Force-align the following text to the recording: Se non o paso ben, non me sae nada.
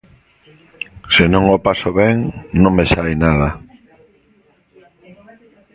Se 1.13 1.23
non 1.33 1.43
o 1.55 1.57
paso 1.67 1.89
ben, 2.01 2.17
non 2.61 2.71
me 2.77 2.85
sae 2.93 3.13
nada. 3.25 3.49